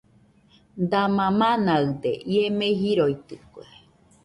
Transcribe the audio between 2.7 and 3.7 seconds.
jiroitɨke